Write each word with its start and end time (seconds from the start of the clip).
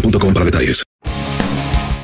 boostmobile.com 0.00 0.34
para 0.34 0.44
detalles. 0.44 0.82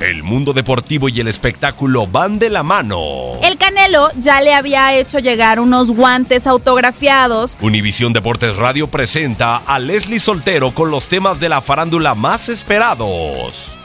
El 0.00 0.22
mundo 0.22 0.54
deportivo 0.54 1.10
y 1.10 1.20
el 1.20 1.28
espectáculo 1.28 2.06
van 2.06 2.38
de 2.38 2.48
la 2.48 2.62
mano. 2.62 3.38
El 3.42 3.58
Canelo 3.58 4.08
ya 4.16 4.40
le 4.40 4.54
había 4.54 4.94
hecho 4.94 5.18
llegar 5.18 5.60
unos 5.60 5.90
guantes 5.90 6.46
autografiados. 6.46 7.58
Univisión 7.60 8.14
Deportes 8.14 8.56
Radio 8.56 8.86
presenta 8.86 9.58
a 9.58 9.78
Leslie 9.78 10.18
Soltero 10.18 10.72
con 10.72 10.90
los 10.90 11.08
temas 11.08 11.38
de 11.38 11.50
la 11.50 11.60
farándula 11.60 12.14
más 12.14 12.48
esperados. 12.48 13.76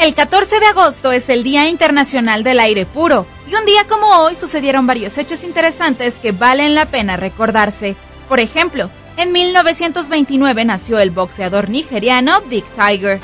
El 0.00 0.14
14 0.14 0.58
de 0.58 0.66
agosto 0.66 1.12
es 1.12 1.28
el 1.28 1.42
Día 1.42 1.68
Internacional 1.68 2.42
del 2.42 2.60
Aire 2.60 2.86
Puro. 2.86 3.26
Y 3.46 3.54
un 3.54 3.66
día 3.66 3.86
como 3.86 4.06
hoy 4.20 4.34
sucedieron 4.34 4.86
varios 4.86 5.18
hechos 5.18 5.44
interesantes 5.44 6.14
que 6.14 6.32
valen 6.32 6.74
la 6.74 6.86
pena 6.86 7.18
recordarse. 7.18 7.94
Por 8.26 8.40
ejemplo, 8.40 8.90
en 9.16 9.32
1929 9.32 10.64
nació 10.64 10.98
el 10.98 11.10
boxeador 11.10 11.68
nigeriano 11.68 12.40
Dick 12.48 12.66
Tiger. 12.72 13.20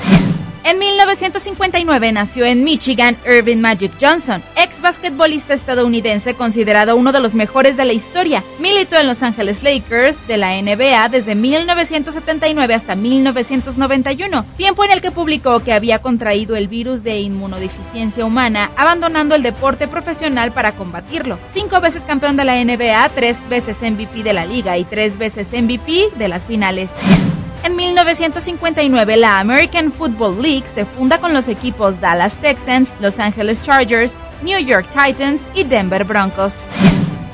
En 0.68 0.78
1959 0.78 2.12
nació 2.12 2.44
en 2.44 2.62
Michigan 2.62 3.16
Irving 3.26 3.56
Magic 3.56 3.90
Johnson, 3.98 4.42
ex 4.54 4.82
basquetbolista 4.82 5.54
estadounidense 5.54 6.34
considerado 6.34 6.94
uno 6.94 7.10
de 7.10 7.20
los 7.20 7.34
mejores 7.34 7.78
de 7.78 7.86
la 7.86 7.94
historia. 7.94 8.44
Militó 8.58 8.96
en 8.96 9.06
Los 9.06 9.22
Angeles 9.22 9.62
Lakers 9.62 10.18
de 10.28 10.36
la 10.36 10.60
NBA 10.60 11.08
desde 11.08 11.34
1979 11.34 12.74
hasta 12.74 12.96
1991, 12.96 14.44
tiempo 14.58 14.84
en 14.84 14.90
el 14.90 15.00
que 15.00 15.10
publicó 15.10 15.60
que 15.60 15.72
había 15.72 16.02
contraído 16.02 16.54
el 16.54 16.68
virus 16.68 17.02
de 17.02 17.18
inmunodeficiencia 17.18 18.26
humana, 18.26 18.70
abandonando 18.76 19.34
el 19.34 19.42
deporte 19.42 19.88
profesional 19.88 20.52
para 20.52 20.72
combatirlo. 20.72 21.38
Cinco 21.54 21.80
veces 21.80 22.02
campeón 22.02 22.36
de 22.36 22.44
la 22.44 22.62
NBA, 22.62 23.08
tres 23.14 23.38
veces 23.48 23.78
MVP 23.80 24.22
de 24.22 24.34
la 24.34 24.44
liga 24.44 24.76
y 24.76 24.84
tres 24.84 25.16
veces 25.16 25.48
MVP 25.50 26.10
de 26.18 26.28
las 26.28 26.46
finales. 26.46 26.90
En 27.64 27.76
1959, 27.76 29.16
la 29.16 29.40
American 29.40 29.90
Football 29.90 30.40
League 30.40 30.64
se 30.72 30.84
funda 30.84 31.18
con 31.18 31.32
los 31.34 31.48
equipos 31.48 32.00
Dallas 32.00 32.38
Texans, 32.38 32.94
Los 33.00 33.18
Angeles 33.18 33.62
Chargers, 33.62 34.16
New 34.42 34.58
York 34.58 34.86
Titans 34.90 35.42
y 35.54 35.64
Denver 35.64 36.04
Broncos. 36.04 36.64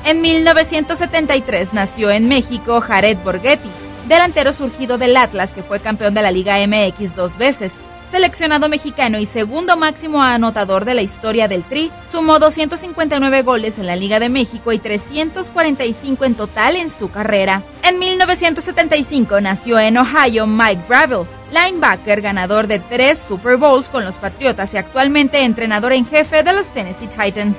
En 0.03 0.21
1973 0.21 1.73
nació 1.73 2.11
en 2.11 2.27
México 2.27 2.81
Jared 2.81 3.17
Borghetti, 3.23 3.69
delantero 4.07 4.53
surgido 4.53 4.97
del 4.97 5.15
Atlas 5.17 5.51
que 5.51 5.63
fue 5.63 5.79
campeón 5.79 6.13
de 6.13 6.21
la 6.21 6.31
Liga 6.31 6.57
MX 6.67 7.15
dos 7.15 7.37
veces, 7.37 7.75
seleccionado 8.15 8.69
mexicano 8.69 9.19
y 9.19 9.25
segundo 9.25 9.75
máximo 9.75 10.23
anotador 10.23 10.85
de 10.85 10.93
la 10.93 11.01
historia 11.01 11.49
del 11.49 11.65
Tri, 11.65 11.91
sumó 12.09 12.39
259 12.39 13.41
goles 13.41 13.77
en 13.77 13.87
la 13.87 13.97
Liga 13.97 14.21
de 14.21 14.29
México 14.29 14.71
y 14.71 14.79
345 14.79 16.23
en 16.23 16.35
total 16.35 16.77
en 16.77 16.89
su 16.89 17.11
carrera. 17.11 17.61
En 17.83 17.99
1975 17.99 19.41
nació 19.41 19.79
en 19.79 19.97
Ohio 19.97 20.47
Mike 20.47 20.83
Bravel, 20.87 21.27
linebacker 21.51 22.21
ganador 22.21 22.67
de 22.67 22.79
tres 22.79 23.19
Super 23.19 23.57
Bowls 23.57 23.89
con 23.89 24.05
los 24.05 24.17
Patriotas 24.17 24.73
y 24.73 24.77
actualmente 24.77 25.43
entrenador 25.43 25.91
en 25.91 26.07
jefe 26.07 26.41
de 26.41 26.53
los 26.53 26.69
Tennessee 26.69 27.07
Titans. 27.09 27.57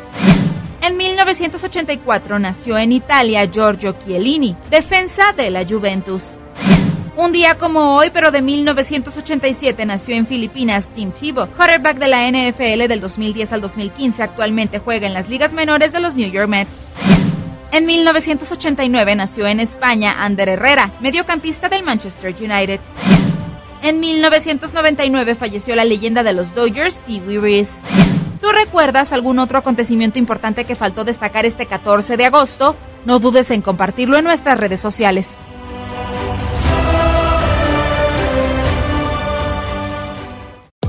En 0.80 0.96
1984 0.96 2.38
nació 2.38 2.78
en 2.78 2.92
Italia 2.92 3.44
Giorgio 3.44 3.94
Chiellini, 4.02 4.56
defensa 4.70 5.34
de 5.36 5.50
la 5.50 5.66
Juventus. 5.66 6.40
Un 7.16 7.32
día 7.32 7.56
como 7.56 7.96
hoy, 7.96 8.10
pero 8.12 8.30
de 8.30 8.42
1987, 8.42 9.86
nació 9.86 10.16
en 10.16 10.26
Filipinas 10.26 10.90
Tim 10.90 11.12
Tebow, 11.12 11.48
quarterback 11.48 11.96
de 11.96 12.08
la 12.08 12.30
NFL 12.30 12.88
del 12.88 13.00
2010 13.00 13.54
al 13.54 13.62
2015. 13.62 14.22
Actualmente 14.22 14.80
juega 14.80 15.06
en 15.06 15.14
las 15.14 15.30
ligas 15.30 15.54
menores 15.54 15.92
de 15.92 16.00
los 16.00 16.14
New 16.14 16.30
York 16.30 16.46
Mets. 16.46 16.84
En 17.72 17.86
1989 17.86 19.14
nació 19.16 19.46
en 19.46 19.60
España 19.60 20.16
Ander 20.18 20.50
Herrera, 20.50 20.90
mediocampista 21.00 21.70
del 21.70 21.84
Manchester 21.84 22.34
United. 22.38 22.80
En 23.80 23.98
1999 23.98 25.34
falleció 25.36 25.74
la 25.74 25.86
leyenda 25.86 26.22
de 26.22 26.34
los 26.34 26.54
Dodgers, 26.54 27.00
Pee 27.06 27.22
Wee 27.26 27.38
Reese. 27.38 27.80
¿Tú 28.42 28.52
recuerdas 28.52 29.14
algún 29.14 29.38
otro 29.38 29.58
acontecimiento 29.58 30.18
importante 30.18 30.66
que 30.66 30.76
faltó 30.76 31.02
destacar 31.02 31.46
este 31.46 31.64
14 31.64 32.18
de 32.18 32.26
agosto? 32.26 32.76
No 33.06 33.20
dudes 33.20 33.50
en 33.50 33.62
compartirlo 33.62 34.18
en 34.18 34.24
nuestras 34.24 34.58
redes 34.60 34.80
sociales. 34.80 35.40